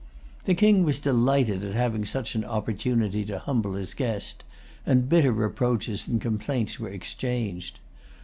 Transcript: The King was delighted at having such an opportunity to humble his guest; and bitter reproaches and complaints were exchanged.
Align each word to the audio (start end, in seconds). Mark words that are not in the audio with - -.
The 0.45 0.55
King 0.55 0.83
was 0.83 0.99
delighted 0.99 1.63
at 1.63 1.75
having 1.75 2.05
such 2.05 2.33
an 2.33 2.43
opportunity 2.43 3.23
to 3.25 3.37
humble 3.37 3.75
his 3.75 3.93
guest; 3.93 4.43
and 4.83 5.07
bitter 5.07 5.31
reproaches 5.31 6.07
and 6.07 6.19
complaints 6.19 6.79
were 6.79 6.89
exchanged. 6.89 7.79